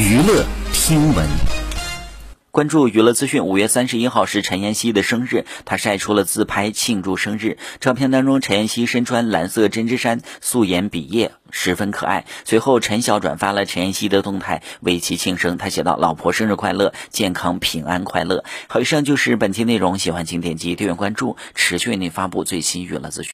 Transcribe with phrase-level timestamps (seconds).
[0.00, 1.28] 娱乐听闻。
[2.50, 12.24] 关注娱乐资讯，五月三十一号是陈妍希的生日，她晒出了自拍庆祝生日照片当中，陈妍希身穿蓝色针织衫，素颜比耶，十分可爱。
[12.46, 15.58] 随后，陈晓转发了陈妍希的动态，为其庆生。
[15.58, 23.28] 他写道：“老婆生日快乐，健康平安快乐。”好，以上就是本期内容，喜欢请点击订阅关注，持续为您发布最新娱乐资讯。